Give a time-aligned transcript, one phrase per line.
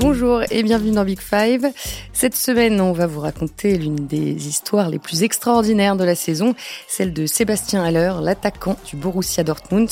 [0.00, 1.72] Bonjour et bienvenue dans Big Five.
[2.20, 6.56] Cette semaine, on va vous raconter l'une des histoires les plus extraordinaires de la saison,
[6.88, 9.88] celle de Sébastien Haller, l'attaquant du Borussia Dortmund.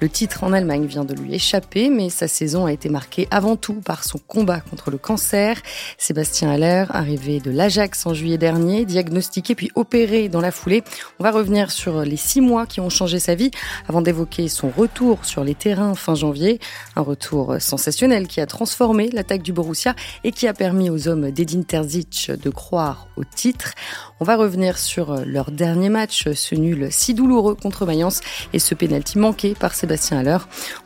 [0.00, 3.56] Le titre en Allemagne vient de lui échapper, mais sa saison a été marquée avant
[3.56, 5.56] tout par son combat contre le cancer.
[5.96, 10.84] Sébastien Haller, arrivé de l'Ajax en juillet dernier, diagnostiqué puis opéré dans la foulée.
[11.18, 13.52] On va revenir sur les six mois qui ont changé sa vie
[13.88, 16.60] avant d'évoquer son retour sur les terrains fin janvier.
[16.94, 21.30] Un retour sensationnel qui a transformé l'attaque du Borussia et qui a permis aux hommes
[21.30, 23.74] d'Edin Terzic de croire au titre.
[24.18, 28.74] On va revenir sur leur dernier match, ce nul si douloureux contre Mayence et ce
[28.74, 30.38] pénalty manqué par Sébastien Haller.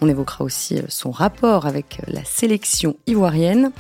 [0.03, 3.73] On évoquera aussi son rapport avec la sélection ivoirienne.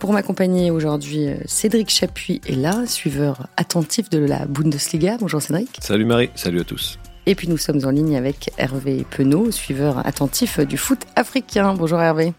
[0.00, 5.18] Pour m'accompagner aujourd'hui, Cédric Chapuis est là, suiveur attentif de la Bundesliga.
[5.20, 5.78] Bonjour Cédric.
[5.80, 6.98] Salut Marie, salut à tous.
[7.26, 11.74] Et puis nous sommes en ligne avec Hervé Penaud, suiveur attentif du foot africain.
[11.74, 12.34] Bonjour Hervé.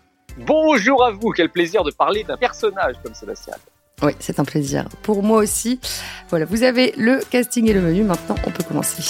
[0.45, 3.53] Bonjour à vous, quel plaisir de parler d'un personnage comme Sébastien.
[4.03, 4.85] Oui, c'est un plaisir.
[5.03, 5.79] Pour moi aussi.
[6.29, 8.03] Voilà, vous avez le casting et le menu.
[8.03, 9.03] Maintenant, on peut commencer.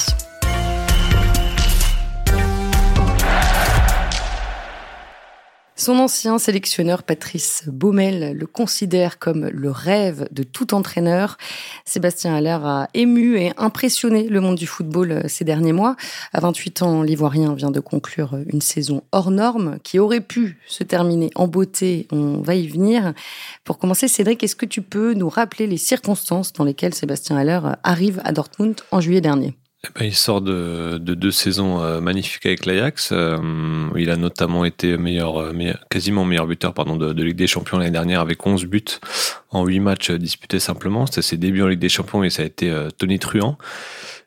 [5.82, 11.40] Son ancien sélectionneur Patrice Baumel le considère comme le rêve de tout entraîneur.
[11.86, 15.96] Sébastien Haller a ému et impressionné le monde du football ces derniers mois.
[16.34, 20.84] À 28 ans, l'Ivoirien vient de conclure une saison hors norme qui aurait pu se
[20.84, 22.08] terminer en beauté.
[22.12, 23.16] On va y venir.
[23.64, 27.60] Pour commencer, Cédric, est-ce que tu peux nous rappeler les circonstances dans lesquelles Sébastien Haller
[27.82, 29.56] arrive à Dortmund en juillet dernier?
[29.96, 33.10] Ben, il sort de, de, deux saisons euh, magnifiques avec l'Ajax.
[33.12, 35.54] Euh, il a notamment été meilleur, euh,
[35.90, 38.84] quasiment meilleur buteur de, de Ligue des Champions l'année dernière avec 11 buts
[39.50, 41.08] en 8 matchs disputés simplement.
[41.08, 43.58] C'était ses débuts en Ligue des Champions et ça a été Tony Truant.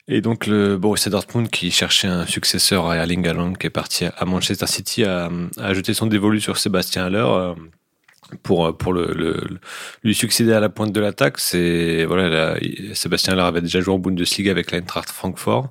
[0.09, 4.05] Et donc le Borussia Dortmund qui cherchait un successeur à Erling Haaland qui est parti
[4.05, 7.55] à Manchester City a, a jeté son dévolu sur Sébastien Haller
[8.43, 9.59] pour pour le, le,
[10.03, 12.57] lui succéder à la pointe de l'attaque, c'est voilà,
[12.95, 15.71] Sébastien Haller avait déjà joué en Bundesliga avec l'Eintracht Francfort.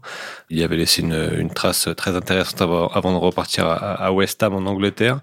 [0.50, 4.42] Il avait laissé une, une trace très intéressante avant, avant de repartir à, à, West
[4.44, 5.20] Ham en Angleterre.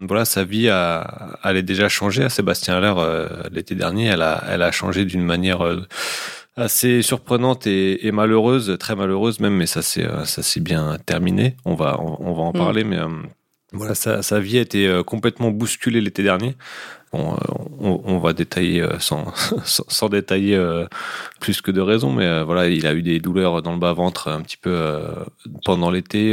[0.00, 1.00] Voilà, sa vie a,
[1.42, 4.06] allait déjà changé à Sébastien Haller euh, l'été dernier.
[4.06, 5.86] Elle a elle a changé d'une manière euh,
[6.56, 11.56] assez surprenante et, et, malheureuse, très malheureuse même, mais ça c'est ça s'est bien terminé.
[11.64, 12.58] On va on, va en mm.
[12.58, 12.98] parler, mais
[13.72, 16.56] voilà, sa, sa, vie a été euh, complètement bousculée l'été dernier.
[17.12, 17.36] Bon, euh,
[17.80, 19.32] on, va détailler euh, sans,
[19.64, 20.60] sans, détailler
[21.40, 24.28] plus que de raison, mais voilà, il a eu des douleurs dans le bas ventre
[24.28, 25.00] un petit peu
[25.64, 26.32] pendant l'été,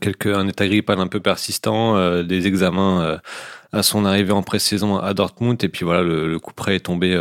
[0.00, 3.20] quelques un état grippal un peu persistant, des examens
[3.72, 6.80] à son arrivée en pré-saison à Dortmund, et puis voilà, le, le coup près est
[6.80, 7.16] tombé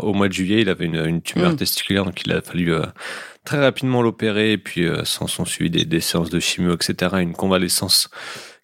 [0.00, 0.62] au mois de juillet.
[0.62, 1.56] Il avait une, une tumeur mmh.
[1.56, 2.74] testiculaire, donc il a fallu
[3.44, 7.16] très rapidement l'opérer et puis euh, sans son suivi des, des, séances de chimio, etc.
[7.20, 8.08] Une convalescence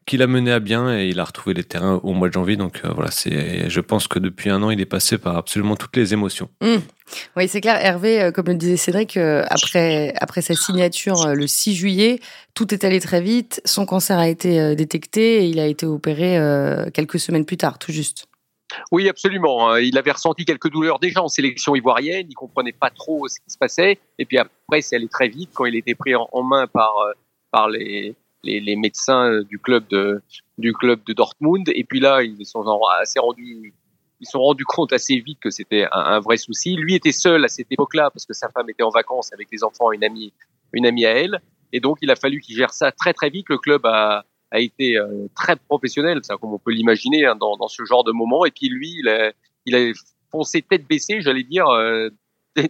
[0.07, 2.57] qu'il a mené à bien et il a retrouvé les terrains au mois de janvier.
[2.57, 5.77] Donc euh, voilà, c'est, je pense que depuis un an, il est passé par absolument
[5.77, 6.49] toutes les émotions.
[6.63, 6.77] Mmh.
[7.37, 7.77] Oui, c'est clair.
[7.85, 12.21] Hervé, euh, comme le disait Cédric, après, après sa signature le 6 juillet,
[12.55, 13.61] tout est allé très vite.
[13.65, 16.39] Son cancer a été détecté et il a été opéré
[16.93, 18.27] quelques semaines plus tard, tout juste.
[18.91, 19.71] Oui, absolument.
[19.71, 19.81] Hein.
[19.81, 22.27] Il avait ressenti quelques douleurs déjà en sélection ivoirienne.
[22.29, 23.99] Il comprenait pas trop ce qui se passait.
[24.19, 27.13] Et puis après, c'est allé très vite quand il était pris en, main par euh,
[27.51, 30.23] par les, les, les médecins du club de
[30.59, 31.69] du club de Dortmund.
[31.75, 32.65] Et puis là, ils sont
[33.01, 33.75] assez rendus
[34.21, 36.77] ils sont rendus compte assez vite que c'était un, vrai souci.
[36.77, 39.65] Lui était seul à cette époque-là parce que sa femme était en vacances avec les
[39.65, 40.33] enfants, une amie,
[40.73, 41.41] une amie à elle.
[41.73, 43.47] Et donc, il a fallu qu'il gère ça très très vite.
[43.49, 47.57] Le club a, a été euh, très professionnel, ça comme on peut l'imaginer hein, dans,
[47.57, 48.45] dans, ce genre de moment.
[48.45, 49.33] Et puis lui, il a,
[49.65, 49.93] il a
[50.31, 52.11] foncé tête baissée, j'allais dire, euh,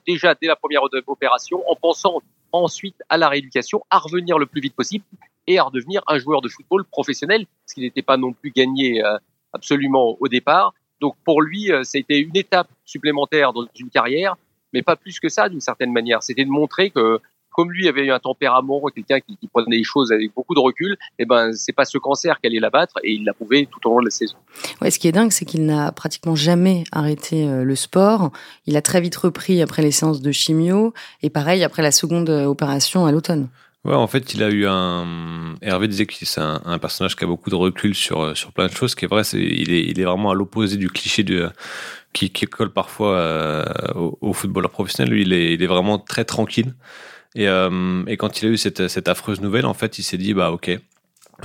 [0.06, 4.60] déjà dès la première opération, en pensant ensuite à la rééducation, à revenir le plus
[4.60, 5.04] vite possible
[5.46, 9.04] et à redevenir un joueur de football professionnel, ce qui n'était pas non plus gagné
[9.04, 9.16] euh,
[9.52, 10.74] absolument au départ.
[11.00, 14.36] Donc pour lui, c'était une étape supplémentaire dans une carrière,
[14.74, 16.22] mais pas plus que ça d'une certaine manière.
[16.22, 20.12] C'était de montrer que comme lui avait eu un tempérament, quelqu'un qui, prenait les choses
[20.12, 23.24] avec beaucoup de recul, eh ben c'est pas ce cancer qui allait l'abattre et il
[23.24, 24.36] l'a prouvé tout au long de la saison.
[24.80, 28.30] Ce qui est dingue, c'est qu'il n'a pratiquement jamais arrêté euh, le sport.
[28.66, 32.30] Il a très vite repris après les séances de chimio et pareil après la seconde
[32.30, 33.48] euh, opération à l'automne.
[33.84, 35.54] Ouais, en fait, il a eu un.
[35.62, 38.66] Hervé disait que c'est un, personnage qui a beaucoup de recul sur euh, sur plein
[38.66, 38.94] de choses.
[38.94, 41.50] Qui est vrai, c'est il est il est vraiment à l'opposé du cliché de
[42.12, 45.14] qui, qui colle parfois euh, au, au, footballeur professionnel.
[45.14, 46.74] Lui, il est il est vraiment très tranquille.
[47.34, 50.18] Et, euh, et quand il a eu cette, cette affreuse nouvelle, en fait, il s'est
[50.18, 50.70] dit, bah ok,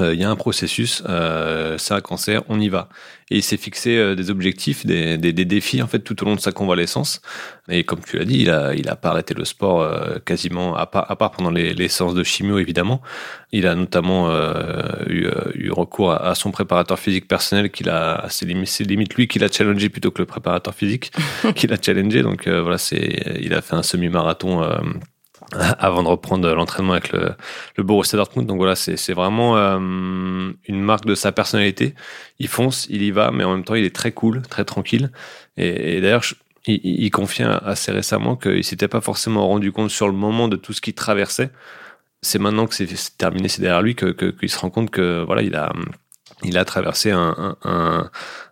[0.02, 2.90] euh, il y a un processus, euh, c'est un cancer, on y va.
[3.32, 6.28] Et il s'est fixé euh, des objectifs, des, des, des, défis en fait tout au
[6.28, 7.22] long de sa convalescence.
[7.70, 10.76] Et comme tu l'as dit, il a, il a pas arrêté le sport euh, quasiment,
[10.76, 13.02] à part, à part pendant les, les, séances de chimio évidemment.
[13.52, 18.28] Il a notamment euh, eu, eu, recours à, à, son préparateur physique personnel qu'il a,
[18.30, 21.12] c'est limite, limite, lui qui l'a challengé plutôt que le préparateur physique
[21.56, 22.22] qui l'a challengé.
[22.22, 24.62] Donc voilà, c'est, il a fait un semi-marathon
[25.80, 27.32] avant de reprendre l'entraînement avec le,
[27.76, 28.48] le Borussia Dortmund.
[28.48, 31.96] Donc voilà, c'est vraiment euh, une marque de sa personnalité.
[32.40, 35.12] Il fonce, il y va, mais en même temps, il est très cool, très tranquille.
[35.58, 36.24] Et, d'ailleurs,
[36.68, 40.56] il, il confie assez récemment qu'il s'était pas forcément rendu compte sur le moment de
[40.56, 41.52] tout ce qu'il traversait.
[42.22, 42.88] C'est maintenant que c'est
[43.18, 45.72] terminé, c'est derrière lui que qu'il se rend compte que voilà, il a
[46.44, 48.10] il a traversé un, un,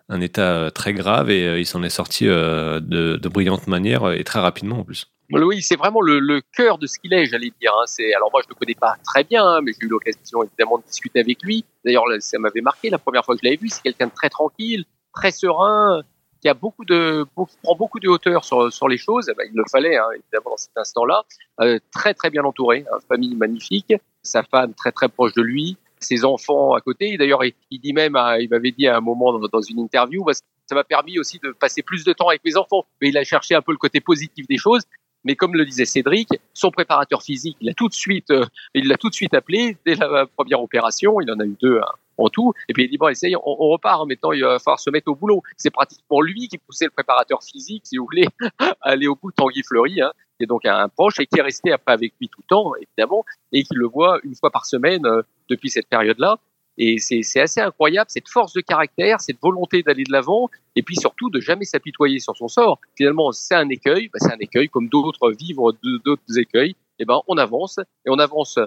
[0.08, 4.10] un état très grave et euh, il s'en est sorti euh, de, de brillante manière
[4.12, 5.13] et très rapidement en plus.
[5.30, 7.72] Oui, c'est vraiment le, le cœur de ce qu'il est, j'allais dire.
[7.72, 7.84] Hein.
[7.86, 10.78] C'est alors moi je le connais pas très bien, hein, mais j'ai eu l'occasion évidemment
[10.78, 11.64] de discuter avec lui.
[11.84, 13.68] D'ailleurs, ça m'avait marqué la première fois que je l'avais vu.
[13.68, 14.84] C'est quelqu'un de très tranquille,
[15.14, 16.02] très serein,
[16.40, 19.30] qui a beaucoup de, qui prend beaucoup de hauteur sur sur les choses.
[19.30, 21.22] Eh ben, il le fallait hein, évidemment dans cet instant-là.
[21.60, 25.78] Euh, très très bien entouré, hein, famille magnifique, sa femme très très proche de lui,
[26.00, 27.16] ses enfants à côté.
[27.16, 30.24] D'ailleurs, il, dit même, il m'avait dit à un moment dans, une interview,
[30.66, 32.84] ça m'a permis aussi de passer plus de temps avec mes enfants.
[33.00, 34.82] Mais il a cherché un peu le côté positif des choses.
[35.24, 38.44] Mais comme le disait Cédric, son préparateur physique, il l'a tout de suite, euh,
[38.74, 41.20] il l'a tout de suite appelé dès la première opération.
[41.20, 42.52] Il en a eu deux hein, en tout.
[42.68, 44.02] Et puis il dit bon, essaye, on, on repart.
[44.02, 45.42] Hein, maintenant, il va falloir se mettre au boulot.
[45.56, 48.26] C'est pratiquement lui qui poussait le préparateur physique, si vous voulez,
[48.60, 51.38] à aller au bout de Tanguy Fleury, hein, qui est donc un proche et qui
[51.38, 54.50] est resté après avec lui tout le temps, évidemment, et qui le voit une fois
[54.50, 56.38] par semaine euh, depuis cette période-là.
[56.76, 60.96] Et c'est assez incroyable, cette force de caractère, cette volonté d'aller de l'avant, et puis
[60.96, 62.80] surtout de jamais s'apitoyer sur son sort.
[62.96, 66.74] Finalement, c'est un écueil, bah c'est un écueil comme d'autres vivres d'autres écueils.
[66.98, 68.58] Et ben, on avance, et on avance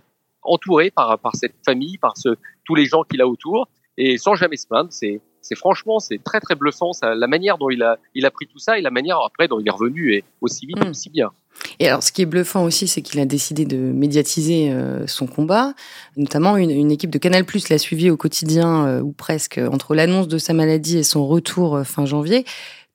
[0.42, 2.30] entouré par, par cette famille, par ce,
[2.64, 3.68] tous les gens qu'il a autour,
[3.98, 4.92] et sans jamais se plaindre.
[4.92, 8.32] C'est c'est franchement, c'est très très bluffant ça, la manière dont il a, il a
[8.32, 10.90] pris tout ça et la manière après dont il est revenu est aussi vite, mmh.
[10.90, 11.32] aussi bien.
[11.80, 15.28] Et alors, ce qui est bluffant aussi, c'est qu'il a décidé de médiatiser euh, son
[15.28, 15.74] combat.
[16.16, 20.28] Notamment, une, une, équipe de Canal+ l'a suivi au quotidien euh, ou presque entre l'annonce
[20.28, 22.46] de sa maladie et son retour euh, fin janvier.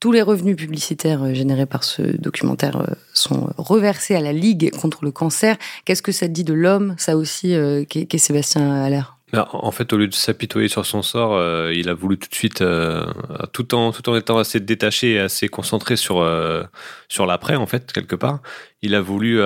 [0.00, 4.72] Tous les revenus publicitaires euh, générés par ce documentaire euh, sont reversés à la Ligue
[4.72, 5.56] contre le cancer.
[5.84, 7.54] Qu'est-ce que ça dit de l'homme, ça aussi,
[7.88, 11.94] qu'est Sébastien Allaire en fait, au lieu de s'apitoyer sur son sort, euh, il a
[11.94, 13.06] voulu tout de suite, euh,
[13.52, 16.64] tout en tout en étant assez détaché et assez concentré sur euh,
[17.08, 18.40] sur l'après, en fait, quelque part,
[18.82, 19.40] il a voulu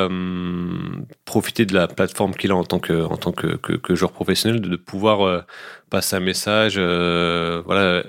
[1.25, 4.69] profiter de la plateforme qu'il a en tant que en tant que, joueur professionnel, de,
[4.69, 5.45] de pouvoir
[5.91, 8.03] passer un message, voilà,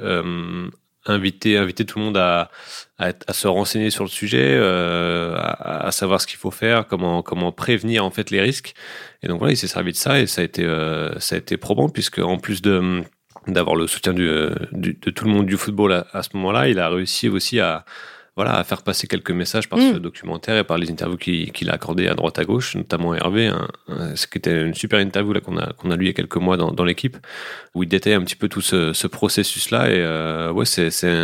[1.08, 2.50] inviter inviter tout le monde à
[3.00, 7.52] à, se renseigner sur le sujet, euh, à, savoir ce qu'il faut faire, comment comment
[7.52, 8.74] prévenir en fait les risques.
[9.22, 11.38] Et donc voilà, il s'est servi de ça et ça a été euh, ça a
[11.38, 13.04] été probant puisque en plus de
[13.48, 16.90] d'avoir le soutien du, de tout le monde du football à ce moment-là, il a
[16.90, 17.86] réussi aussi à
[18.38, 19.94] voilà, à faire passer quelques messages par mmh.
[19.94, 23.16] ce documentaire et par les interviews qu'il qu a accordées à droite à gauche, notamment
[23.16, 23.68] Hervé, hein,
[24.16, 26.14] ce qui était une super interview là qu'on a qu'on a lu il y a
[26.14, 27.18] quelques mois dans, dans l'équipe,
[27.74, 31.18] où il détaille un petit peu tout ce, ce processus-là et euh, ouais, c'est c'est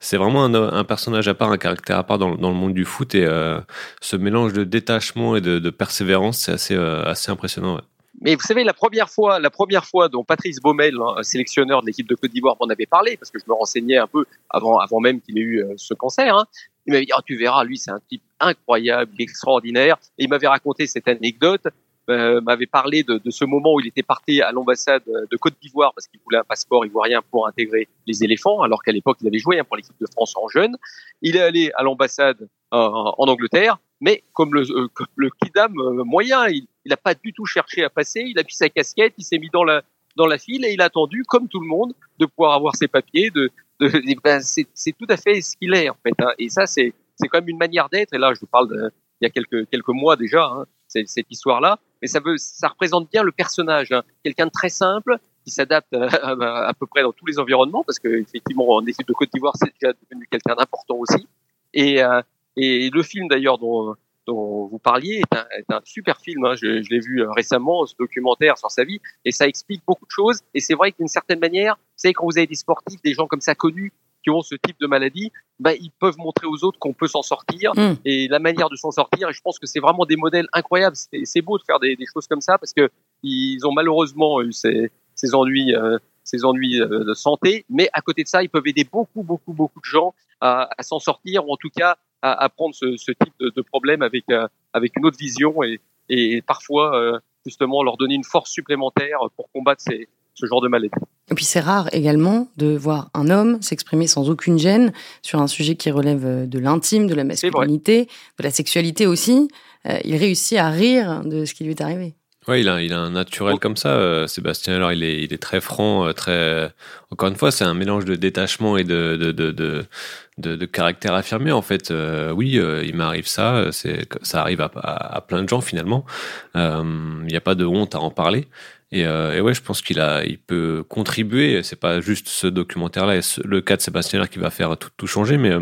[0.00, 2.72] c'est vraiment un, un, personnage à part, un caractère à part dans, dans le monde
[2.72, 3.60] du foot et euh,
[4.00, 7.76] ce mélange de détachement et de, de persévérance, c'est assez euh, assez impressionnant.
[7.76, 7.82] Ouais.
[8.20, 11.86] Mais vous savez, la première fois, la première fois dont Patrice Baumel, hein, sélectionneur de
[11.86, 14.78] l'équipe de Côte d'Ivoire, m'en avait parlé, parce que je me renseignais un peu avant,
[14.78, 16.46] avant même qu'il ait eu euh, ce cancer, hein,
[16.86, 19.98] il m'avait dit, oh, tu verras, lui, c'est un type incroyable, extraordinaire.
[20.18, 21.68] Et il m'avait raconté cette anecdote,
[22.10, 25.54] euh, m'avait parlé de, de, ce moment où il était parti à l'ambassade de Côte
[25.60, 29.28] d'Ivoire parce qu'il voulait un passeport ivoirien pour intégrer les éléphants, alors qu'à l'époque, il
[29.28, 30.76] avait joué hein, pour l'équipe de France en jeune.
[31.20, 36.04] Il est allé à l'ambassade euh, en Angleterre, mais comme le, euh, le kidam euh,
[36.04, 39.24] moyen, il n'a pas du tout cherché à passer, il a pris sa casquette, il
[39.24, 39.82] s'est mis dans la,
[40.16, 42.88] dans la file et il a attendu, comme tout le monde, de pouvoir avoir ses
[42.88, 43.30] papiers.
[43.30, 43.50] De,
[43.80, 46.14] de, ben c'est, tout à fait ce qu'il est en fait.
[46.20, 46.32] Hein.
[46.38, 48.12] Et ça, c'est, quand même une manière d'être.
[48.14, 48.90] Et là, je vous parle de,
[49.20, 51.78] il y a quelques, quelques mois déjà, hein, cette, cette histoire-là.
[52.00, 53.90] Mais ça, veut, ça représente bien le personnage.
[53.90, 54.02] Hein.
[54.22, 57.82] Quelqu'un de très simple, qui s'adapte à, à, à, peu près dans tous les environnements,
[57.82, 61.26] parce que effectivement, en équipe de Côte d'Ivoire, c'est déjà devenu quelqu'un d'important aussi.
[61.74, 62.22] Et, euh,
[62.58, 63.94] et le film d'ailleurs dont,
[64.26, 66.44] dont vous parliez est un, est un super film.
[66.44, 66.54] Hein.
[66.54, 70.04] Je, je l'ai vu euh, récemment, ce documentaire sur sa vie, et ça explique beaucoup
[70.04, 70.40] de choses.
[70.54, 73.26] Et c'est vrai qu'une certaine manière, vous savez, quand vous avez des sportifs, des gens
[73.26, 76.78] comme ça connus, qui ont ce type de maladie, bah, ils peuvent montrer aux autres
[76.78, 77.94] qu'on peut s'en sortir mmh.
[78.04, 79.28] et la manière de s'en sortir.
[79.28, 80.96] Et je pense que c'est vraiment des modèles incroyables.
[80.96, 82.90] C'est beau de faire des, des, choses comme ça parce que
[83.22, 88.00] ils ont malheureusement eu ces, ces ennuis, euh, ces ennuis euh, de santé, mais à
[88.00, 91.46] côté de ça, ils peuvent aider beaucoup, beaucoup, beaucoup de gens à, à s'en sortir
[91.46, 94.46] ou en tout cas à, à prendre ce, ce, type de, de problème avec euh,
[94.72, 99.50] avec une autre vision et, et parfois euh, justement leur donner une force supplémentaire pour
[99.52, 100.90] combattre ces, ce genre de maladie.
[101.30, 105.46] Et puis c'est rare également de voir un homme s'exprimer sans aucune gêne sur un
[105.46, 108.08] sujet qui relève de l'intime, de la masculinité,
[108.38, 109.48] de la sexualité aussi.
[109.86, 112.14] Euh, il réussit à rire de ce qui lui est arrivé.
[112.48, 114.76] Ouais, il a, il a un naturel comme ça, euh, Sébastien.
[114.76, 116.72] Alors, il est, il est très franc, euh, très.
[117.10, 121.12] Encore une fois, c'est un mélange de détachement et de, de, de, de, de, caractère
[121.12, 121.52] affirmé.
[121.52, 121.92] En fait,
[122.34, 123.70] oui, il m'arrive ça.
[123.70, 126.06] C'est, ça arrive à, à, plein de gens finalement.
[126.54, 128.48] Il n'y a pas de honte à en parler.
[128.92, 131.62] Et, et, ouais, je pense qu'il a, il peut contribuer.
[131.62, 135.36] C'est pas juste ce documentaire-là, le cas de Sébastien qui va faire tout, tout changer,
[135.36, 135.52] mais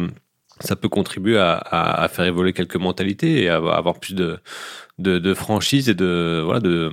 [0.60, 4.38] ça peut contribuer à, à, faire évoluer quelques mentalités et à avoir plus de,
[4.98, 6.90] de, de franchise et de voilà de,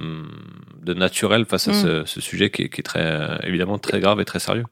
[0.82, 1.75] de naturel face à mm.
[1.75, 4.65] ce, ce, sujet qui est, qui est, très évidemment très grave et très sérieux.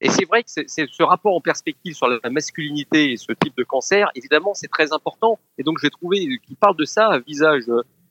[0.00, 3.54] Et c'est vrai que c'est ce rapport en perspective sur la masculinité et ce type
[3.56, 5.38] de cancer, évidemment, c'est très important.
[5.58, 7.64] Et donc, j'ai trouvé qu'il parle de ça, visage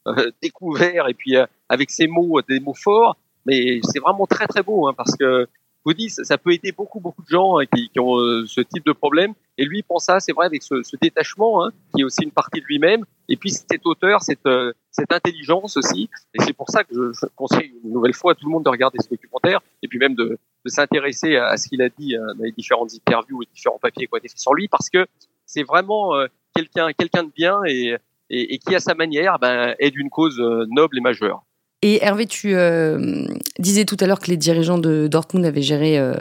[0.07, 3.17] euh, découvert et puis euh, avec ces mots, des mots forts.
[3.45, 5.47] Mais c'est vraiment très très beau hein, parce que
[5.89, 8.85] vous dis, ça, peut aider beaucoup, beaucoup de gens hein, qui, ont euh, ce type
[8.85, 9.33] de problème.
[9.57, 12.23] Et lui, il pense ça, c'est vrai, avec ce, ce détachement, hein, qui est aussi
[12.23, 13.05] une partie de lui-même.
[13.27, 16.09] Et puis cette hauteur, cette, euh, cette intelligence aussi.
[16.35, 18.69] Et c'est pour ça que je, conseille une nouvelle fois à tout le monde de
[18.69, 22.33] regarder ce documentaire et puis même de, de s'intéresser à, ce qu'il a dit euh,
[22.35, 25.07] dans les différentes interviews et différents papiers qui ont été faits sur lui, parce que
[25.45, 26.13] c'est vraiment
[26.55, 27.95] quelqu'un, quelqu'un de bien et,
[28.29, 31.43] et, qui, à sa manière, ben, est d'une cause noble et majeure.
[31.81, 33.25] Et Hervé, tu euh,
[33.57, 36.13] disais tout à l'heure que les dirigeants de Dortmund avaient géré euh,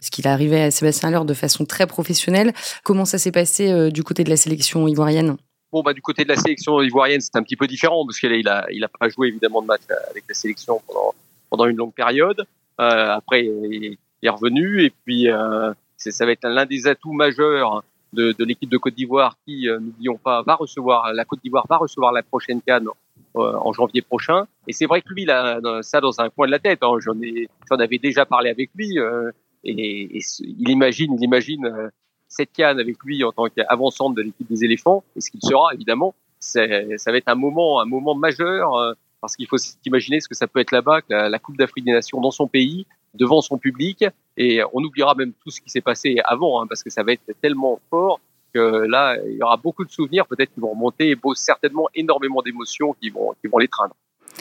[0.00, 2.52] ce qu'il arrivait à Sébastien Haller de façon très professionnelle.
[2.82, 5.36] Comment ça s'est passé euh, du côté de la sélection ivoirienne?
[5.70, 8.48] Bon, bah, du côté de la sélection ivoirienne, c'est un petit peu différent parce qu'il
[8.48, 10.82] a, il a pas joué évidemment de match avec la sélection
[11.48, 12.44] pendant, une longue période.
[12.76, 15.28] après, il est revenu et puis
[15.96, 20.42] ça va être l'un des atouts majeurs de, l'équipe de Côte d'Ivoire qui, n'oublions pas,
[20.42, 22.90] va recevoir la Côte d'Ivoire va recevoir la prochaine canne euh,
[23.34, 24.46] en janvier prochain.
[24.68, 26.80] Et c'est vrai que lui, il a ça dans un coin de la tête.
[26.82, 26.96] Hein.
[27.00, 28.98] J'en ai, j'en avais déjà parlé avec lui.
[28.98, 29.30] Euh,
[29.64, 31.88] et, il imagine, il imagine euh,
[32.28, 35.04] cette canne avec lui en tant qu'avancante de l'équipe des éléphants.
[35.16, 39.46] Et ce qu'il sera, évidemment, ça va être un moment, un moment majeur parce qu'il
[39.46, 42.32] faut s'imaginer ce que ça peut être là-bas, la, la Coupe d'Afrique des Nations dans
[42.32, 44.04] son pays, devant son public,
[44.36, 47.12] et on oubliera même tout ce qui s'est passé avant, hein, parce que ça va
[47.12, 48.20] être tellement fort
[48.52, 52.42] que là, il y aura beaucoup de souvenirs, peut-être qui vont remonter, et certainement énormément
[52.42, 53.94] d'émotions qui vont, qui vont l'étreindre.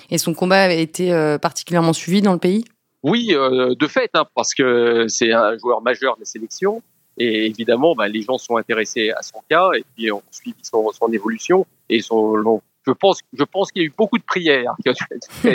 [0.10, 2.66] Et son combat a été euh, particulièrement suivi dans le pays?
[3.04, 6.82] Oui, euh, de fait, hein, parce que c'est un joueur majeur de la sélection.
[7.18, 10.92] Et évidemment, bah, les gens sont intéressés à son cas et puis on suit son,
[10.92, 11.66] son évolution.
[11.90, 15.54] Et son, je pense, je pense qu'il y a eu beaucoup de prières ont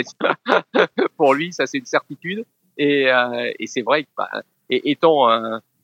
[1.17, 2.45] pour lui, ça c'est une certitude.
[2.77, 4.29] Et, euh, et c'est vrai que, bah,
[4.69, 5.27] étant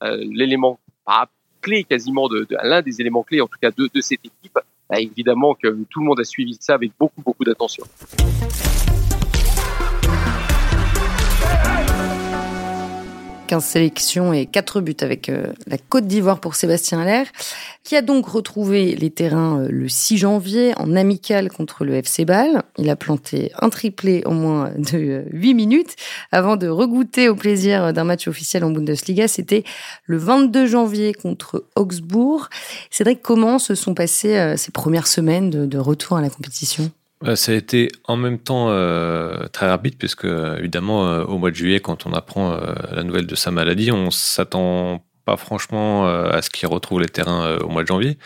[0.02, 1.28] l'élément pas
[1.64, 5.00] clé quasiment de, l'un des éléments clés en tout cas de, de cette équipe, bah,
[5.00, 7.86] évidemment que tout le monde a suivi ça avec beaucoup beaucoup d'attention.
[13.54, 17.28] 15 sélections et 4 buts avec euh, la Côte d'Ivoire pour Sébastien Allaire,
[17.84, 22.26] qui a donc retrouvé les terrains euh, le 6 janvier en amical contre le FC
[22.26, 22.64] Bâle.
[22.80, 25.96] Il a planté un triplé en moins de 8 euh, minutes
[26.32, 29.28] avant de regoûter au plaisir d'un match officiel en Bundesliga.
[29.28, 29.64] C'était
[30.06, 32.50] le 22 janvier contre Augsbourg.
[32.90, 36.90] Cédric, comment se sont passées ces premières semaines de, retour à la compétition?
[37.36, 41.56] Ça a été en même temps euh, très rapide puisque évidemment euh, au mois de
[41.56, 42.58] juillet quand on apprend
[42.92, 47.58] la nouvelle de sa maladie, on s'attend pas franchement à ce qu'il retrouve les terrains
[47.60, 48.18] au mois de janvier.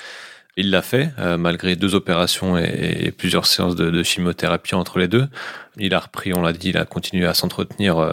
[0.60, 5.28] Il l'a fait malgré deux opérations et, plusieurs séances de, de, chimiothérapie entre les deux.
[5.78, 8.12] Il a repris, on l'a dit, il a continué à s'entretenir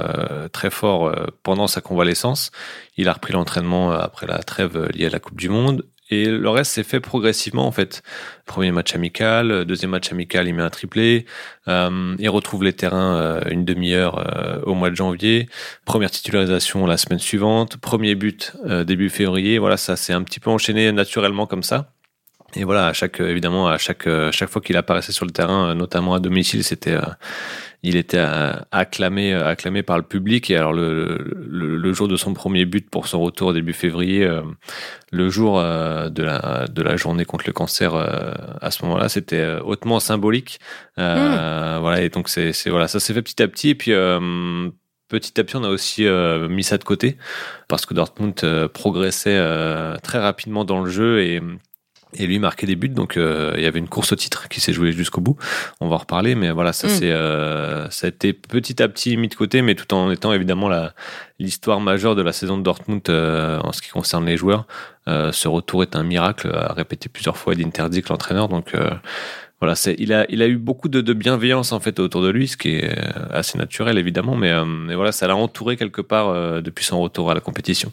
[0.53, 2.51] très fort pendant sa convalescence.
[2.99, 6.49] Il a repris l'entraînement après la trêve liée à la Coupe du Monde et le
[6.51, 8.03] reste s'est fait progressivement en fait.
[8.45, 11.25] Premier match amical, deuxième match amical, il met un triplé.
[11.67, 15.49] Euh, il retrouve les terrains euh, une demi-heure euh, au mois de janvier.
[15.87, 17.79] Première titularisation la semaine suivante.
[17.79, 19.59] Premier but euh, début février.
[19.59, 21.91] Voilà, ça s'est un petit peu enchaîné naturellement comme ça.
[22.57, 26.15] Et voilà, à chaque évidemment à chaque chaque fois qu'il apparaissait sur le terrain, notamment
[26.15, 26.97] à domicile, c'était
[27.85, 30.51] il était euh, acclamé, euh, acclamé par le public.
[30.51, 34.41] Et alors le, le, jour de son premier but pour son retour début février, euh,
[35.13, 40.01] le jour de la de la journée contre le cancer, à ce moment-là, c'était hautement
[40.01, 40.59] symbolique.
[40.99, 43.69] Euh, Voilà, et donc c'est voilà, ça s'est fait petit à petit.
[43.69, 43.93] Et puis
[45.09, 46.07] petit à petit, on a aussi
[46.49, 47.19] mis ça de côté
[47.69, 49.41] parce que Dortmund progressait
[50.03, 51.43] très rapidement dans le jeu et
[52.17, 52.89] et lui marquait des buts.
[52.89, 55.37] Donc euh, il y avait une course au titre qui s'est jouée jusqu'au bout.
[55.81, 56.91] On va en reparler, mais voilà, ça mm.
[56.91, 60.33] c'est euh, ça a été petit à petit mis de côté, mais tout en étant
[60.33, 60.95] évidemment la
[61.39, 64.67] l'histoire majeure de la saison de Dortmund euh, en ce qui concerne les joueurs.
[65.07, 68.49] ce retour est un miracle, a répété plusieurs fois d'interdit l'entraîneur.
[68.49, 68.75] Donc
[69.61, 72.29] voilà, c'est il a il a eu beaucoup de, de, bienveillance en fait autour de
[72.29, 72.97] lui, ce qui est
[73.31, 77.35] assez naturel évidemment, mais, mais voilà, ça l'a entouré quelque part depuis son retour à
[77.35, 77.93] la compétition.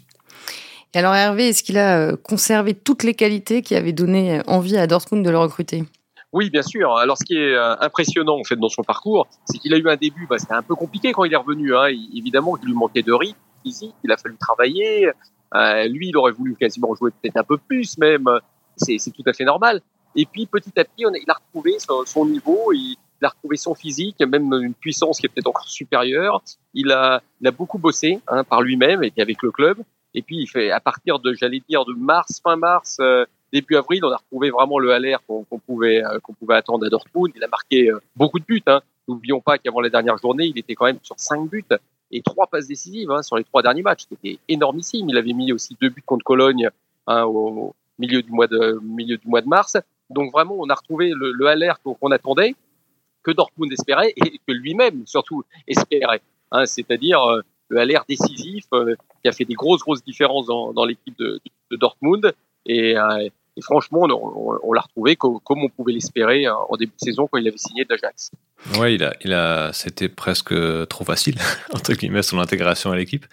[0.94, 5.24] Alors Hervé, est-ce qu'il a conservé toutes les qualités qui avaient donné envie à Dortmund
[5.24, 5.86] de le recruter?
[6.34, 6.96] Oui, bien sûr.
[6.96, 9.90] Alors, ce qui est euh, impressionnant en fait dans son parcours, c'est qu'il a eu
[9.90, 10.28] un début.
[10.30, 11.76] Bah, c'était un peu compliqué quand il est revenu.
[11.76, 11.88] Hein.
[12.16, 13.94] évidemment, il lui manquait de rythme ici.
[14.04, 15.12] Il a fallu travailler.
[15.54, 18.26] Euh, lui, il aurait voulu quasiment jouer peut-être un peu plus, même.
[18.78, 19.82] C'est, tout à fait normal.
[20.16, 22.72] Et puis, petit à petit, il a retrouvé son, niveau.
[22.72, 26.42] Il, il, a retrouvé son physique, même une puissance qui est peut-être encore supérieure.
[26.74, 27.22] Il a,
[27.52, 29.78] beaucoup bossé hein, par lui-même et avec le club.
[30.14, 32.98] Et puis, à partir de, j'allais dire, de mars, fin mars.
[33.00, 36.86] Euh, début avril, on a retrouvé vraiment le Haller qu'on pouvait euh, qu'on pouvait attendre
[36.86, 37.32] à Dortmund.
[37.36, 38.64] Il a marqué euh, beaucoup de buts.
[38.68, 38.82] Hein.
[39.08, 41.66] N'oublions pas qu'avant la dernière journée, il était quand même sur cinq buts
[42.12, 44.06] et trois passes décisives hein, sur les trois derniers matchs.
[44.10, 45.10] C'était énormissime.
[45.10, 46.70] Il avait mis aussi deux buts contre Cologne
[47.08, 49.78] hein, au milieu du mois de milieu du mois de mars.
[50.10, 52.56] Donc vraiment, on a retrouvé le, le Haller qu'on attendait,
[53.24, 56.22] que Dortmund espérait et que lui-même surtout espérait.
[56.52, 57.42] Hein, C'est-à-dire euh,
[57.72, 58.66] le Haller décisif
[59.22, 62.34] qui a fait des grosses grosses différences dans, dans l'équipe de, Dortmund
[62.66, 62.98] et,
[63.58, 67.38] et franchement, on, l'a retrouvé comme, on pouvait l'espérer euh, en début de saison quand
[67.38, 68.32] il avait signé de l'Ajax.
[68.80, 70.54] Ouais, il a, il a, c'était presque
[70.88, 71.36] trop facile
[71.74, 73.26] entre guillemets son intégration à l'équipe.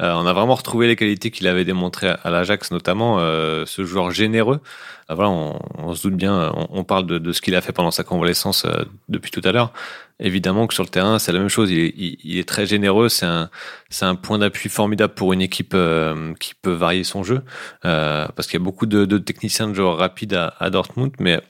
[0.00, 3.84] Euh, on a vraiment retrouvé les qualités qu'il avait démontrées à, l'Ajax, notamment euh, ce
[3.84, 4.60] joueur généreux.
[5.10, 8.66] voilà, on, se doute bien, on, parle de ce qu'il a fait pendant sa convalescence
[9.10, 9.72] depuis tout à l'heure.
[10.18, 11.70] Évidemment que sur le terrain, c'est la même chose.
[11.70, 13.10] Il est, très généreux.
[13.10, 13.50] C'est un,
[14.00, 17.42] un point d'appui formidable pour une équipe euh, qui peut varier son jeu,
[17.84, 21.40] euh, parce qu'il y a beaucoup de, techniciens de joueurs rapides à, Dortmund, mais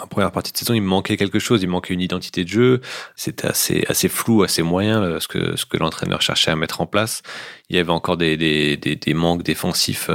[0.00, 1.62] en première partie de saison, il manquait quelque chose.
[1.62, 2.80] Il manquait une identité de jeu.
[3.14, 6.80] C'était assez, assez flou, assez moyen euh, ce que, ce que l'entraîneur cherchait à mettre
[6.80, 7.22] en place.
[7.68, 10.08] Il y avait encore des, des, manques défensifs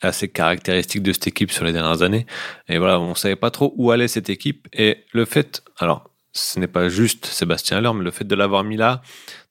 [0.00, 2.26] assez caractéristiques de cette équipe sur les dernières années.
[2.68, 4.68] Et voilà, on savait pas trop où allait cette équipe.
[4.72, 8.64] Et le fait, alors ce n'est pas juste Sébastien Haller, mais le fait de l'avoir
[8.64, 9.02] mis là,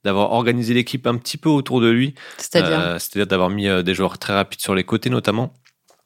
[0.04, 3.94] d'avoir organisé l'équipe un petit peu autour de lui, c'est-à-dire euh, d'avoir mis euh, des
[3.94, 5.54] joueurs très rapides sur les côtés notamment,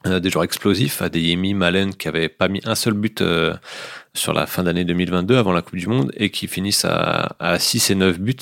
[0.05, 3.23] euh, des joueurs explosifs, Adeyemi, Malen, qui n'avaient pas mis un seul but
[4.13, 7.57] sur la fin d'année 2022 avant la Coupe du Monde et qui finissent à, à
[7.57, 8.35] 6 et 9 buts,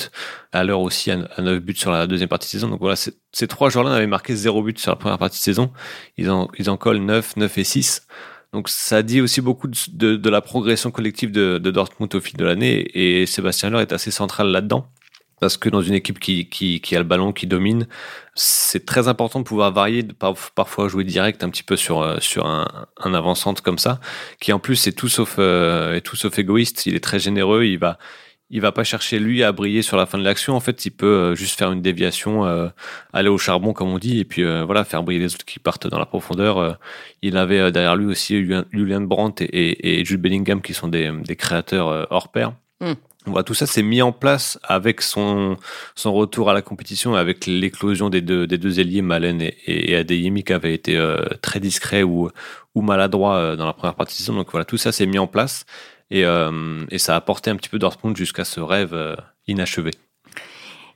[0.51, 2.67] à l'heure aussi à, 9 buts sur la deuxième partie de saison.
[2.67, 5.71] Donc voilà, ces trois joueurs-là n'avaient marqué 0 but sur la première partie de saison.
[6.17, 8.07] Ils en, ils en collent 9, 9 et 6.
[8.53, 12.87] Donc ça dit aussi beaucoup de, la progression collective de, Dortmund au fil de l'année.
[12.93, 14.87] Et Sébastien Haller est assez central là-dedans.
[15.39, 17.87] Parce que dans une équipe qui, a le ballon, qui domine,
[18.33, 20.07] c'est très important de pouvoir varier,
[20.55, 23.99] parfois jouer direct un petit peu sur, euh, sur un, un avant-centre comme ça,
[24.39, 27.65] qui en plus est tout sauf, euh, est tout sauf égoïste, il est très généreux,
[27.65, 27.97] il va,
[28.49, 30.55] il va pas chercher lui à briller sur la fin de l'action.
[30.55, 32.67] En fait, il peut euh, juste faire une déviation, euh,
[33.11, 35.59] aller au charbon comme on dit, et puis euh, voilà, faire briller les autres qui
[35.59, 36.77] partent dans la profondeur.
[37.21, 41.35] il avait derrière lui aussi Julian Brandt et, et, Jude Bellingham qui sont des, des
[41.35, 42.53] créateurs hors pair.
[42.79, 42.93] Hmm.
[43.25, 45.57] Voilà, tout ça s'est mis en place avec son,
[45.95, 49.95] son retour à la compétition, avec l'éclosion des deux, des deux ailiers, Malen et, et
[49.95, 51.01] Adeyemi, qui avaient été
[51.41, 52.29] très discrets ou,
[52.75, 54.35] ou maladroits dans la première partie de saison.
[54.35, 55.65] Donc voilà, tout ça s'est mis en place.
[56.13, 59.15] Et, euh, et, ça a apporté un petit peu Dortmund jusqu'à ce rêve euh,
[59.47, 59.89] inachevé.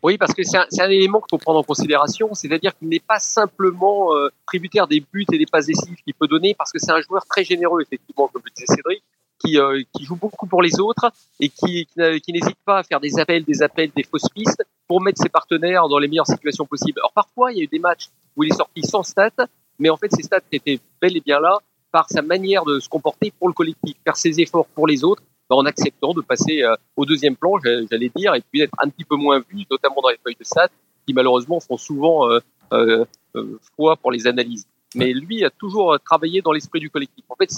[0.03, 3.17] Oui, parce que c'est un, élément qu'il faut prendre en considération, c'est-à-dire qu'il n'est pas
[3.17, 6.91] simplement euh, tributaire des buts et des passes décisives qu'il peut donner, parce que c'est
[6.91, 9.01] un joueur très généreux, effectivement, comme le disait Cédric,
[9.39, 13.43] qui, joue beaucoup pour les autres et qui, qui n'hésite pas à faire des appels,
[13.43, 16.99] des appels, des fausses pistes pour mettre ses partenaires dans les meilleures situations possibles.
[16.99, 19.47] Alors parfois, il y a eu des matchs où il est sorti sans stats,
[19.79, 21.59] mais en fait, ces stats étaient bel et bien là
[21.97, 25.23] par sa manière de se comporter pour le collectif, faire ses efforts pour les autres,
[25.49, 27.53] bah, en acceptant de passer euh, au deuxième plan,
[27.89, 30.43] j'allais dire, et puis d'être un petit peu moins vu, notamment dans les feuilles de
[30.43, 30.69] SAT,
[31.07, 32.39] qui malheureusement font souvent euh,
[32.71, 33.03] euh,
[33.35, 34.67] euh, foi pour les analyses.
[34.93, 37.25] Mais lui a toujours travaillé dans l'esprit du collectif.
[37.29, 37.49] En fait,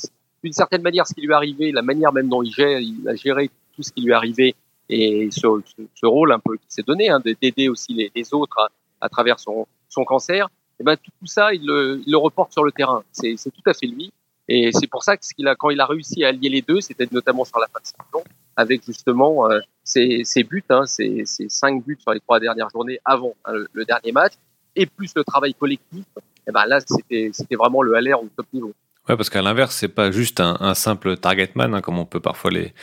[0.42, 3.06] d'une certaine manière, ce qui lui est arrivé, la manière même dont il, gère, il
[3.10, 4.56] a géré tout ce qui lui est arrivé,
[4.88, 8.72] et ce, rôle un peu qu'il s'est donné, hein, d'aider aussi les, autres
[9.02, 9.68] à, travers son,
[10.06, 10.48] cancer,
[10.80, 13.04] et ben tout, ça, il le reporte sur le terrain.
[13.12, 14.14] C'est tout à fait lui.
[14.52, 16.82] Et c'est pour ça que qu'il a, quand il a réussi à allier les deux,
[16.82, 18.24] c'était notamment sur la fin de saison,
[18.56, 22.70] avec justement euh, ses, ses, buts, hein, ses, ses, cinq buts sur les trois dernières
[22.72, 24.34] journées avant hein, le, dernier match,
[24.76, 26.04] et plus le travail collectif.
[26.48, 28.74] Et ben là, c'était c'était vraiment le LR au top niveau.
[29.10, 32.20] Ouais, parce qu'à l'inverse, c'est pas juste un, simple target man, hein, comme on peut
[32.20, 32.74] parfois les,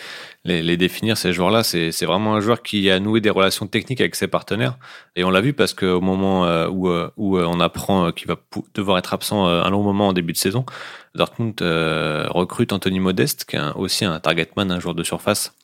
[0.45, 1.62] les, définir, ces joueurs-là.
[1.62, 4.77] C'est, vraiment un joueur qui a noué des relations techniques avec ses partenaires.
[5.15, 8.37] Et on l'a vu parce qu'au moment euh, où, euh, où on apprend qu'il va
[8.75, 10.67] devoir être absent un long moment en début de saison,
[11.17, 15.55] Dortmund euh, recrute Anthony Modeste, qui est aussi un target man, un joueur de surface,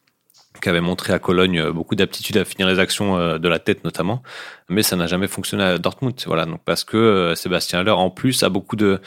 [0.60, 3.58] qui avait montré à Cologne euh, beaucoup d'aptitude à finir les actions euh, de la
[3.58, 4.22] tête notamment,
[4.68, 6.14] mais ça n'a jamais fonctionné à Dortmund.
[6.26, 9.00] Voilà, donc parce que Sébastien Haller en plus a beaucoup de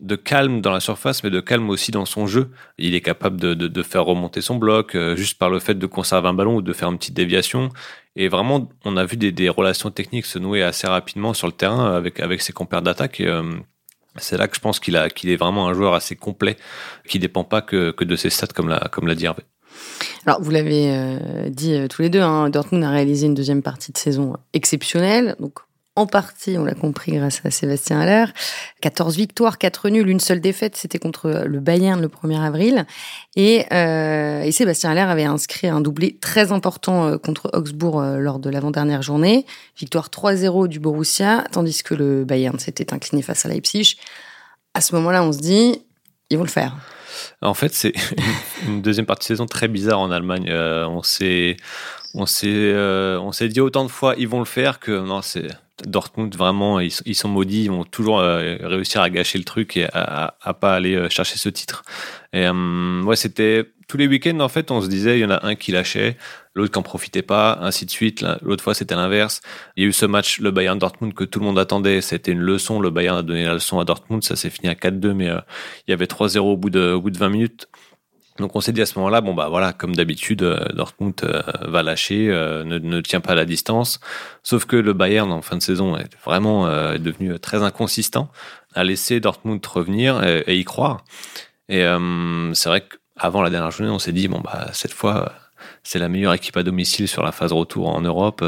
[0.00, 2.50] de calme dans la surface, mais de calme aussi dans son jeu.
[2.78, 5.86] Il est capable de, de, faire remonter son bloc euh, juste par le fait de
[5.86, 7.70] conserver un ballon ou de faire une petite déviation.
[8.14, 11.52] Et vraiment, on a vu des, des relations techniques se nouer assez rapidement sur le
[11.52, 13.20] terrain avec, avec ses compères d'attaque.
[13.20, 13.58] Euh,
[14.16, 16.56] c'est là que je pense qu'il qu'il est vraiment un joueur assez complet,
[17.08, 19.42] qui dépend pas que, que de ses stats comme l'a comme l'a dit Hervé.
[20.26, 23.92] Alors, vous l'avez euh, dit tous les deux, hein, Dortmund a réalisé une deuxième partie
[23.92, 25.36] de saison exceptionnelle.
[25.38, 25.60] Donc,
[25.98, 28.26] en partie, on l'a compris, grâce à Sébastien Haller.
[28.82, 32.86] 14 victoires, 4 nuls, une seule défaite, c'était contre le Bayern le 1er avril.
[33.34, 38.18] Et, euh, et Sébastien Haller avait inscrit un doublé très important euh, contre Augsbourg euh,
[38.18, 39.44] lors de l'avant-dernière journée.
[39.76, 43.96] Victoire 3-0 du Borussia, tandis que le Bayern s'était incliné face à Leipzig.
[44.74, 45.82] À ce moment-là, on se dit,
[46.30, 46.76] ils vont le faire.
[47.42, 47.92] En fait, c'est
[48.66, 50.50] une deuxième partie de saison très bizarre en Allemagne.
[50.52, 51.56] on s'est,
[52.14, 55.48] on s'est, on s'est dit autant de fois, ils vont le faire que non, c'est
[55.86, 59.86] Dortmund, vraiment, ils, sont maudits, ils vont toujours euh, réussir à gâcher le truc et
[59.92, 61.82] à, à, pas aller euh, chercher ce titre.
[62.32, 65.30] Et euh, ouais, c'était tous les week-ends, en fait, on se disait, il y en
[65.30, 66.16] a un qui lâchait,
[66.58, 68.24] l'autre qui en profitait pas, ainsi de suite.
[68.42, 69.40] L'autre fois, c'était l'inverse.
[69.76, 72.00] Il y a eu ce match, le Bayern-Dortmund, que tout le monde attendait.
[72.00, 72.80] C'était une leçon.
[72.80, 74.22] Le Bayern a donné la leçon à Dortmund.
[74.22, 77.10] Ça s'est fini à 4-2, mais il y avait 3-0 au bout de, au bout
[77.10, 77.68] de 20 minutes.
[78.38, 81.42] Donc on s'est dit à ce moment-là, bon bah voilà, comme d'habitude, euh, Dortmund euh,
[81.62, 84.00] va lâcher, euh, ne, ne, tient pas la distance.
[84.42, 86.66] Sauf que le Bayern en fin de saison est vraiment
[86.98, 88.30] devenu très inconsistant,
[88.74, 91.04] a laissé Dortmund revenir et, y croire.
[91.68, 91.84] Et
[92.54, 95.32] c'est vrai qu'avant la dernière journée, on s'est dit bon bah cette fois
[95.82, 98.44] c'est la meilleure équipe à domicile sur la phase retour en Europe.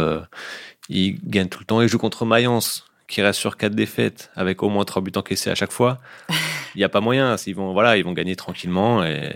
[0.88, 1.80] ils gagnent tout le temps.
[1.80, 5.50] Ils jouent contre Mayence, qui reste sur quatre défaites avec au moins trois buts encaissés
[5.50, 5.98] à chaque fois.
[6.74, 7.36] Il n'y a pas moyen.
[7.46, 9.32] Ils vont voilà, ils vont gagner tranquillement et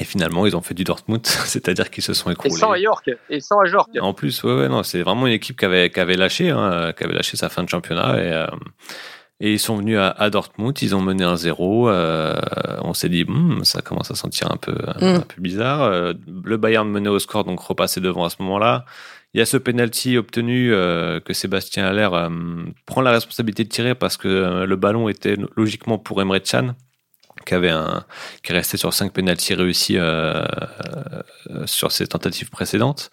[0.00, 2.54] et finalement, ils ont fait du Dortmund, c'est-à-dire qu'ils se sont écroulés.
[2.54, 3.10] Et sans à York.
[3.28, 3.90] Et sans à York.
[4.00, 6.92] En plus, ouais, ouais non, c'est vraiment une équipe qui avait, qui avait lâché, hein,
[6.96, 8.16] qui avait lâché sa fin de championnat.
[8.22, 8.46] Et, euh,
[9.40, 11.88] et ils sont venus à, à, Dortmund, ils ont mené un zéro.
[11.88, 12.34] Euh,
[12.82, 15.22] on s'est dit, hmm, ça commence à sentir un peu, un, mm.
[15.22, 15.82] peu bizarre.
[15.82, 18.84] Euh, le Bayern menait au score, donc repassé devant à ce moment-là.
[19.34, 23.68] Il y a ce penalty obtenu euh, que Sébastien Haller euh, prend la responsabilité de
[23.68, 26.74] tirer parce que le ballon était logiquement pour Emre Can
[27.48, 28.04] qui avait un
[28.42, 30.44] qui est resté sur cinq pénalties réussis euh,
[31.50, 33.10] euh, sur ses tentatives précédentes.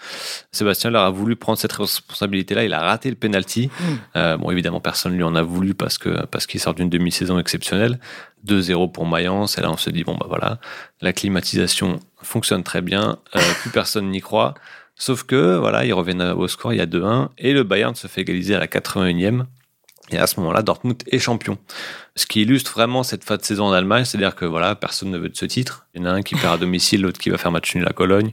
[0.52, 2.66] Sébastien leur a voulu prendre cette responsabilité-là.
[2.66, 3.70] Il a raté le penalty.
[3.80, 3.84] Hmm.
[4.18, 7.40] Euh, bon, évidemment, personne lui en a voulu parce que parce qu'il sort d'une demi-saison
[7.40, 8.00] exceptionnelle.
[8.46, 9.58] 2-0 pour Mayence.
[9.58, 10.60] Et là, on se dit bon bah voilà,
[11.02, 13.18] la climatisation fonctionne très bien.
[13.62, 14.54] plus personne n'y croit.
[14.98, 16.74] Sauf que voilà, ils reviennent au score.
[16.74, 19.46] Il y a 2-1 et le Bayern se fait égaliser à la 81e.
[20.12, 21.58] Et à ce moment-là, Dortmund est champion.
[22.16, 25.18] Ce qui illustre vraiment cette fin de saison en Allemagne, c'est-à-dire que voilà, personne ne
[25.18, 25.88] veut de ce titre.
[25.96, 27.88] Il y en a un qui perd à domicile, l'autre qui va faire match nul
[27.88, 28.32] à Cologne.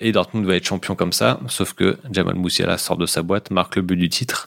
[0.00, 3.50] Et Dortmund va être champion comme ça, sauf que Jamal Moussiala sort de sa boîte,
[3.50, 4.46] marque le but du titre.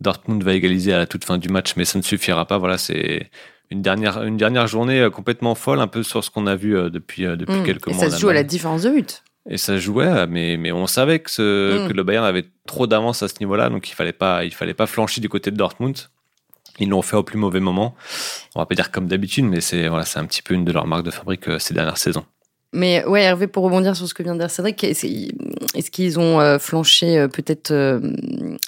[0.00, 2.58] Dortmund va égaliser à la toute fin du match, mais ça ne suffira pas.
[2.58, 3.30] Voilà, c'est
[3.70, 6.76] une dernière, une dernière journée euh, complètement folle, un peu sur ce qu'on a vu
[6.76, 7.64] euh, depuis, euh, depuis mmh.
[7.64, 7.98] quelques mois.
[7.98, 9.22] Ça se joue à la différence de but.
[9.50, 11.88] Et ça jouait, mais, mais on savait que, ce, mm.
[11.88, 14.74] que le Bayern avait trop d'avance à ce niveau-là, donc il fallait pas, il fallait
[14.74, 15.96] pas flancher du côté de Dortmund.
[16.78, 17.94] Ils l'ont fait au plus mauvais moment.
[18.54, 20.72] On va pas dire comme d'habitude, mais c'est voilà, c'est un petit peu une de
[20.72, 22.24] leurs marques de fabrique euh, ces dernières saisons.
[22.72, 26.38] Mais ouais, Hervé, pour rebondir sur ce que vient de dire Cédric, est-ce qu'ils ont
[26.38, 27.72] euh, flanché euh, peut-être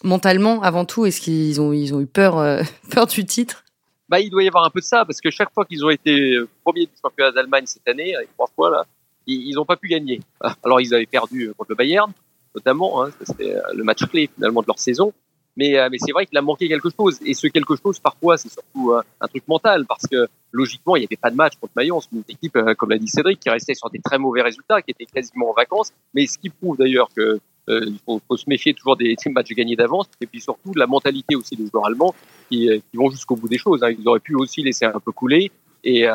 [0.02, 1.04] mentalement avant tout?
[1.04, 3.62] Est-ce qu'ils ont, ils ont eu peur, peur du titre?
[4.08, 5.90] Bah, il doit y avoir un peu de ça, parce que chaque fois qu'ils ont
[5.90, 8.86] été premiers du championnat d'Allemagne cette année, trois fois, là,
[9.26, 10.20] ils n'ont pas pu gagner.
[10.64, 12.12] Alors ils avaient perdu contre le Bayern,
[12.54, 15.12] notamment, hein, c'était le match clé finalement de leur saison.
[15.56, 17.18] Mais, euh, mais c'est vrai qu'il a manqué quelque chose.
[17.24, 21.00] Et ce quelque chose, parfois, c'est surtout euh, un truc mental, parce que logiquement, il
[21.00, 23.50] n'y avait pas de match contre Mayence, une équipe, euh, comme l'a dit Cédric, qui
[23.50, 25.92] restait sur des très mauvais résultats, qui était quasiment en vacances.
[26.14, 29.50] Mais ce qui prouve d'ailleurs que il faut, faut, se méfier toujours des, des matchs
[29.50, 32.16] gagnés d'avance, et puis surtout la mentalité aussi des joueurs allemands
[32.50, 33.84] qui, qui vont jusqu'au bout des choses.
[33.84, 33.92] Hein.
[33.96, 35.52] Ils auraient pu aussi laisser un peu couler
[35.84, 36.06] et,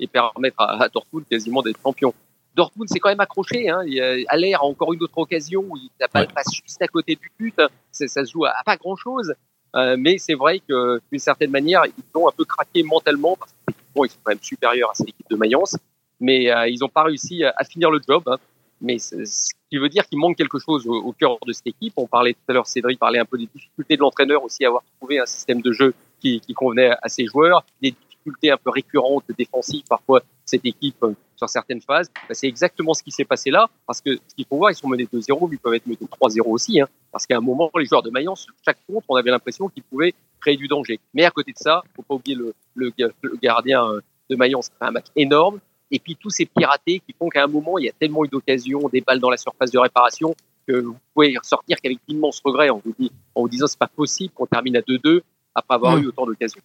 [0.00, 2.14] et permettre à, à Dortmund quasiment d'être champion.
[2.56, 3.68] Dortmund s'est quand même accroché.
[3.68, 3.82] Hein.
[4.28, 6.28] Aller a encore une autre occasion où il n'a pas ouais.
[6.34, 7.60] passe juste à côté du but.
[7.92, 9.34] Ça se joue à, pas grand chose.
[9.74, 13.52] Euh, mais c'est vrai que d'une certaine manière, ils ont un peu craqué mentalement parce
[13.52, 15.76] que bon, ils sont quand même supérieurs à cette équipe de Mayence.
[16.18, 18.22] Mais euh, ils n'ont pas réussi à, finir le job.
[18.26, 18.36] Hein.
[18.80, 21.92] Mais ce qui veut dire qu'il manque quelque chose au, au, cœur de cette équipe.
[21.96, 24.68] On parlait tout à l'heure, Cédric parlait un peu des difficultés de l'entraîneur aussi à
[24.68, 27.94] avoir trouvé un système de jeu qui, qui convenait à ses joueurs, des
[28.26, 32.10] difficultés un peu récurrentes défensives parfois cette équipe euh, sur certaines phases.
[32.28, 34.74] Bah, c'est exactement ce qui s'est passé là, parce que ce qu'il faut voir, ils
[34.74, 37.70] sont menés 2-0, mais ils peuvent être menés 3-0 aussi, hein, parce qu'à un moment,
[37.76, 41.00] les joueurs de Mayence, sur chaque contre, on avait l'impression qu'ils pouvaient créer du danger.
[41.14, 44.70] Mais à côté de ça, faut pas oublier le, le, le gardien euh, de Mayence,
[44.80, 45.60] un match énorme,
[45.90, 48.28] et puis tous ces piratés qui font qu'à un moment, il y a tellement eu
[48.28, 50.34] d'occasions, des balles dans la surface de réparation,
[50.66, 53.86] que vous pouvez ressortir qu'avec d'immenses regrets en vous, dit, en vous disant c'est pas
[53.86, 55.20] possible qu'on termine à 2-2
[55.54, 56.02] après avoir mmh.
[56.02, 56.60] eu autant d'occasions.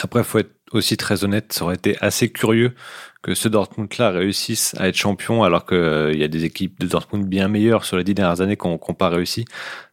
[0.00, 2.74] Après, il faut être aussi très honnête, ça aurait été assez curieux
[3.22, 6.86] que ce Dortmund-là réussisse à être champion alors qu'il euh, y a des équipes de
[6.86, 9.44] Dortmund bien meilleures sur les dix dernières années qui n'ont pas réussi.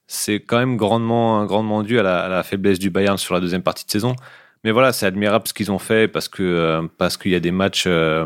[0.08, 3.86] C'est quand même grandement, grandement dû à la, faiblesse du Bayern sur la deuxième partie
[3.86, 4.16] de saison.
[4.64, 7.40] Mais voilà, c'est admirable ce qu'ils ont fait parce que euh, parce qu'il y a
[7.40, 8.26] des matchs euh,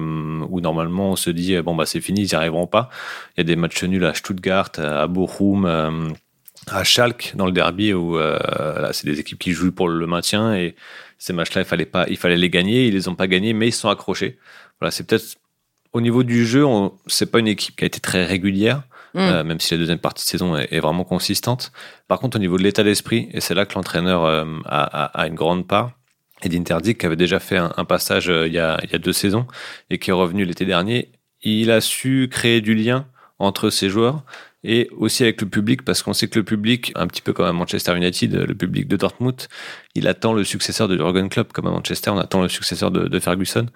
[0.50, 2.90] où normalement on se dit bon bah c'est fini, ils n'y arriveront pas.
[3.36, 5.66] Il y a des matchs nuls à Stuttgart, à Bochum,
[6.72, 8.18] à Schalke dans le derby où
[8.94, 10.76] c'est des équipes qui jouent pour le maintien et
[11.18, 13.68] ces matchs-là il fallait pas, il fallait les gagner, ils les ont pas gagnés, mais
[13.68, 14.38] ils sont accrochés.
[14.80, 15.38] Voilà, c'est peut-être
[15.94, 16.66] au niveau du jeu,
[17.08, 18.84] c'est pas une équipe qui a été très régulière.
[19.14, 19.20] Mm.
[19.20, 21.72] Euh, même si la deuxième partie de saison est, vraiment consistante.
[22.08, 25.36] Par contre, au niveau de l'état d'esprit, et c'est là que l'entraîneur euh, a, une
[25.36, 25.92] grande part,
[26.42, 28.98] Edin Terzic, qui avait déjà fait un, passage euh, il, y a, il y a
[28.98, 29.46] deux saisons
[29.90, 31.12] et qui est revenu l'été dernier,
[31.44, 33.06] il a su créer du lien
[33.40, 34.24] entre ses joueurs
[34.64, 37.46] et aussi avec le public parce qu'on sait que le public, un petit peu comme
[37.46, 39.48] à Manchester United, le public de Dortmund,
[39.96, 43.20] il attend le successeur de Jurgen Klopp comme à Manchester, on attend le successeur de,
[43.20, 43.68] Ferguson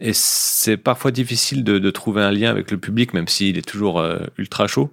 [0.00, 4.00] et c'est parfois difficile de, trouver un lien avec le public même s'il est toujours
[4.00, 4.90] euh, ultra chaud.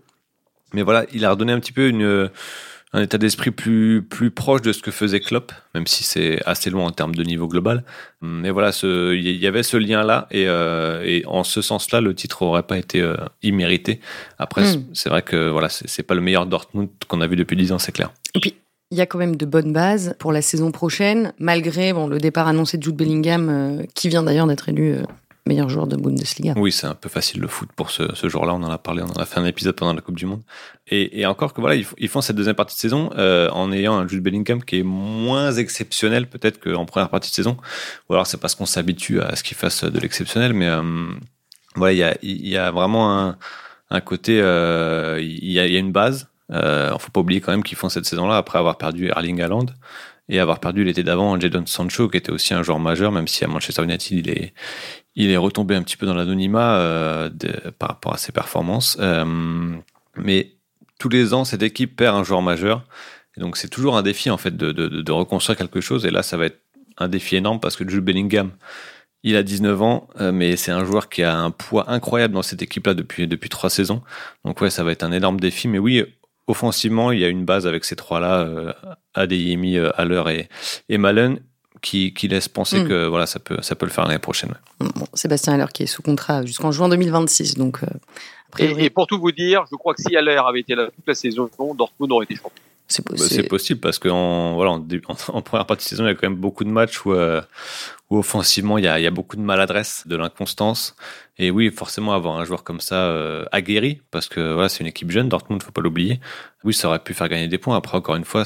[0.74, 2.30] Mais voilà, il a redonné un petit peu une
[2.94, 6.70] un état d'esprit plus plus proche de ce que faisait Klopp, même si c'est assez
[6.70, 7.84] loin en termes de niveau global.
[8.22, 12.44] Mais voilà, il y avait ce lien-là, et, euh, et, en ce sens-là, le titre
[12.44, 14.00] aurait pas été euh, immérité.
[14.38, 14.86] Après, hmm.
[14.94, 17.80] c'est vrai que voilà, c'est pas le meilleur Dortmund qu'on a vu depuis 10 ans,
[17.80, 18.12] c'est clair.
[18.36, 18.56] Et puis,
[18.92, 22.20] il y a quand même de bonnes bases pour la saison prochaine, malgré bon, le
[22.20, 24.98] départ annoncé de Jude Bellingham, euh, qui vient d'ailleurs d'être élu
[25.46, 26.54] meilleur joueur de Bundesliga.
[26.56, 28.54] Oui, c'est un peu facile le foot pour ce, ce jour-là.
[28.54, 30.42] On en a parlé, on en a fait un épisode pendant la Coupe du Monde.
[30.88, 33.96] Et, et encore que voilà, ils, font cette deuxième partie de saison euh, en ayant
[33.96, 37.58] un Jude Bellingham qui est moins exceptionnel peut-être qu'en première partie de saison.
[38.10, 40.54] Ou alors c'est parce qu'on s'habitue à ce qu'il fasse de l'exceptionnel.
[40.54, 40.82] Mais euh,
[41.76, 43.38] voilà, il y a, il y a vraiment un,
[43.90, 46.28] un côté, euh, il, y a, il y a une base.
[46.52, 49.68] Euh, faut pas oublier quand même qu'ils font cette saison-là après avoir perdu Erling Haaland
[50.30, 53.44] et avoir perdu l'été d'avant Jadon Sancho, qui était aussi un joueur majeur, même si
[53.44, 54.54] à Manchester United il est,
[55.16, 57.30] il est retombé un petit peu dans l'anonymat euh,
[57.78, 58.98] par rapport à ses performances.
[59.00, 59.76] Euh,
[60.16, 60.54] mais
[61.00, 62.86] tous les ans, cette équipe perd un joueur majeur.
[63.38, 66.06] Donc c'est toujours un défi en fait de, de, de, reconstruire quelque chose.
[66.06, 66.62] Et là, ça va être
[66.98, 68.52] un défi énorme parce que Jules Bellingham,
[69.24, 72.44] il a 19 ans, euh, mais c'est un joueur qui a un poids incroyable dans
[72.44, 74.02] cette équipe-là depuis depuis trois saisons.
[74.46, 75.68] Donc ouais, ça va être un énorme défi.
[75.68, 76.06] Mais oui,
[76.48, 78.74] offensivement, il y a une base avec ces trois-là, euh,
[79.14, 80.50] Adeyemi, euh, Haller et,
[80.94, 81.40] et Malen,
[81.82, 82.88] qui, qui laisse penser mm.
[82.88, 84.54] que voilà, ça peut, ça peut le faire l'année prochaine.
[84.80, 87.56] Bon, Sébastien Haller qui est sous contrat jusqu'en juin 2026.
[87.56, 87.88] Donc, euh,
[88.60, 91.16] et, pour tout vous dire, je crois que si Haller avait été là toute la
[91.16, 92.64] saison, Dortmund aurait été champion.
[92.88, 93.48] C'est possible.
[93.48, 96.64] possible parce qu'en voilà, en, première partie de saison, il y a quand même beaucoup
[96.64, 97.42] de matchs où, euh,
[98.10, 100.96] où offensivement, il y, a, il y a beaucoup de maladresse, de l'inconstance.
[101.38, 104.88] Et oui, forcément, avoir un joueur comme ça euh, aguerri, parce que voilà, c'est une
[104.88, 106.20] équipe jeune, Dortmund, faut pas l'oublier.
[106.64, 107.76] Oui, ça aurait pu faire gagner des points.
[107.76, 108.44] Après, encore une fois,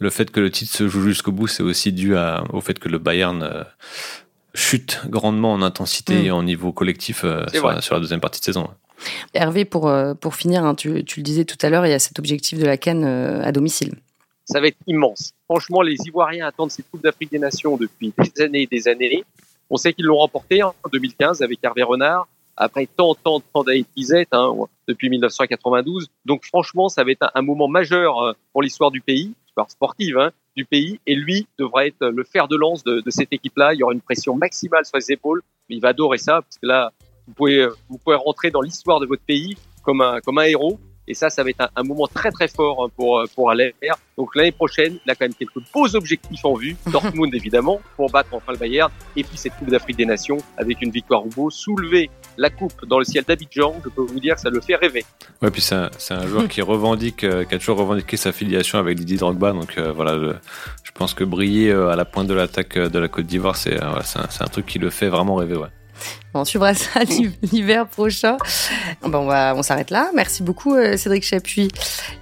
[0.00, 2.78] le fait que le titre se joue jusqu'au bout, c'est aussi dû à, au fait
[2.78, 3.64] que le Bayern euh,
[4.54, 6.24] chute grandement en intensité mm.
[6.24, 8.70] et en niveau collectif euh, sur, la, sur, la, deuxième partie de saison.
[9.34, 11.94] Hervé, pour, euh, pour finir, hein, tu, tu, le disais tout à l'heure, il y
[11.94, 13.94] a cet objectif de la Cannes à domicile.
[14.44, 15.32] Ça va être immense.
[15.46, 19.24] Franchement, les Ivoiriens attendent cette Coupe d'Afrique des Nations depuis des années et des années.
[19.70, 23.86] On sait qu'ils l'ont remporté en 2015 avec Hervé Renard, après tant, tant, tant d'années
[24.32, 24.54] hein,
[24.86, 26.08] depuis 1992.
[26.26, 29.34] Donc franchement, ça va être un moment majeur pour l'histoire du pays
[29.68, 31.00] sportive hein, du pays.
[31.06, 33.74] Et lui devrait être le fer de lance de, de cette équipe-là.
[33.74, 35.42] Il y aura une pression maximale sur les épaules.
[35.68, 36.92] Il va adorer ça parce que là,
[37.26, 40.78] vous pouvez, vous pouvez rentrer dans l'histoire de votre pays comme un, comme un héros.
[41.06, 43.74] Et ça, ça va être un, moment très très fort hein, pour pour aller
[44.16, 46.76] Donc l'année prochaine, il a quand même quelques beaux objectifs en vue.
[46.86, 48.90] Dortmund évidemment pour battre enfin le Bayern.
[49.14, 52.86] Et puis cette Coupe d'Afrique des Nations avec une victoire au beau, soulever la coupe
[52.86, 55.04] dans le ciel d'Abidjan, je peux vous dire, ça le fait rêver.
[55.42, 58.78] Ouais, puis c'est un, un, joueur qui revendique, euh, qui a toujours revendiqué sa filiation
[58.78, 59.52] avec Didier Drogba.
[59.52, 60.38] Donc euh, voilà,
[60.82, 63.80] je pense que briller euh, à la pointe de l'attaque de la Côte d'Ivoire, c'est
[63.82, 65.56] un, un, truc qui le fait vraiment rêver.
[65.56, 65.68] Ouais.
[66.34, 67.00] On suivra ça
[67.52, 68.36] l'hiver prochain.
[69.02, 70.10] On s'arrête là.
[70.14, 71.68] Merci beaucoup euh, Cédric Chapuis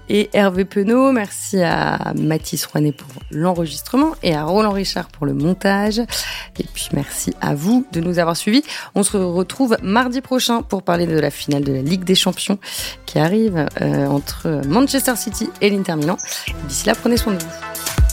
[0.08, 1.12] et Hervé Penaud.
[1.12, 5.98] Merci à Mathis Rouanet pour l'enregistrement et à Roland Richard pour le montage.
[6.58, 8.62] Et puis merci à vous de nous avoir suivis.
[8.94, 12.58] On se retrouve mardi prochain pour parler de la finale de la Ligue des Champions
[13.06, 16.16] qui arrive euh, entre Manchester City et l'Inter Milan.
[16.68, 18.11] D'ici là, prenez soin de vous.